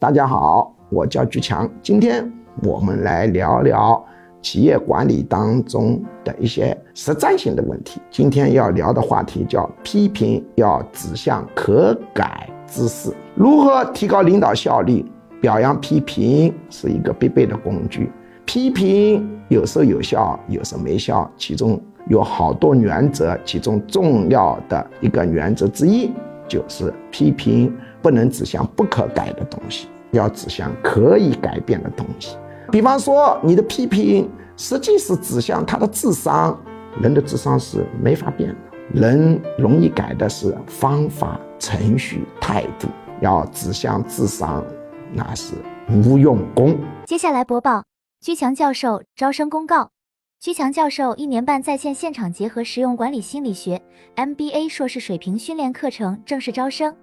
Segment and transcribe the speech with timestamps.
[0.00, 4.00] 大家好，我叫居强，今天我们来聊聊
[4.40, 8.00] 企业管理当中的一些实战性的问题。
[8.08, 15.04] 今天要聊的话题叫批评要指向可改之事，如何提高领导效率？
[15.40, 18.08] 表扬批评是一个必备的工具。
[18.44, 26.12] 批评有时候有效，有时候没效，其中有好多原则，其中重要的一个原则之一
[26.46, 27.76] 就是批评。
[28.02, 32.36] 不能指向不可改的东西，要指向可以改变的东西。
[32.70, 36.58] 比方说，你的批评实际是指向他的智商，
[37.00, 42.88] 人的智商是没法变的，人容易改的是方法、程序、态度。
[43.20, 44.64] 要指向智商，
[45.12, 45.54] 那是
[45.88, 46.78] 无用功。
[47.04, 47.82] 接下来播报
[48.20, 49.90] 居强教授招生公告：
[50.38, 53.82] 居强教授一年半在线现场结合实用管理心理学
[54.14, 56.94] MBA 硕士水平训练课程正式招生。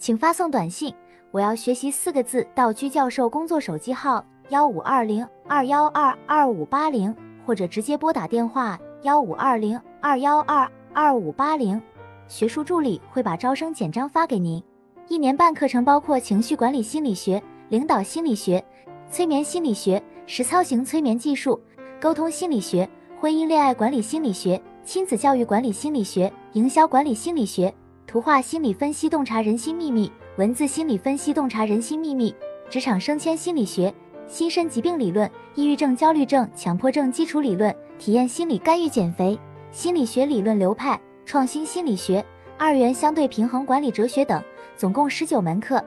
[0.00, 0.94] 请发送短信
[1.30, 11.78] “我要学习”四个字到居教授工作手机号幺五二零二幺二二五八零，或者直接拨打电话幺五二零二幺二二五八零，
[12.28, 14.62] 学术助理会把招生简章发给您。
[15.06, 18.64] 一年半课程包括情绪管理心理学、领导心理学、
[19.10, 21.60] 催眠心理学、实操型催眠技术、
[22.00, 22.88] 沟通心理学、
[23.20, 27.74] 婚姻恋爱管理心理学、亲子教育管理心理学、营销管理心理学。
[28.10, 32.34] 图画心理分析洞察人心秘密，文字心理分析洞察人心秘密，
[32.68, 33.94] 职场升迁心理学，
[34.26, 39.38] 心身疾病理论，抑郁症、焦虑症、强迫症基础理论，体验心理干预减肥，
[39.70, 42.26] 心理学理论流派，创新心理学，
[42.58, 44.42] 二元相对平衡管理哲学等，
[44.76, 45.80] 总共十九门课，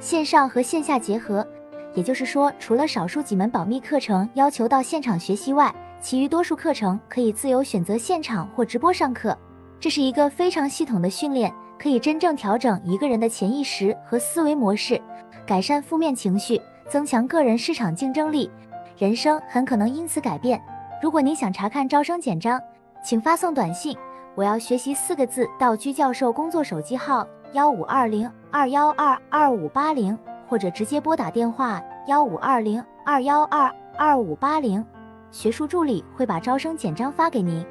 [0.00, 1.46] 线上和线下结合。
[1.94, 9.38] 也就是说，除了少数几门保密课程要求到现场学习外，其余多数课程可以自由选择现场或直播上课。
[9.78, 11.50] 这是一个非常系统的训练，
[11.80, 15.00] 可以真正调整一个人的潜意识和思维模式，
[15.46, 18.50] 改善负面情绪，增强个人市场竞争力，
[18.98, 20.60] 人生很可能因此改变。
[21.02, 22.60] 如果您想查看招生简章，
[23.02, 23.96] 请发送短信
[24.36, 30.16] “我要学习”四个字到居教授工作手机号幺五二零二幺二二五八零，
[30.46, 34.84] 或者直接拨打电话幺五二零二幺二二五八零，
[35.30, 37.64] 学术助理会把招生简章发给您。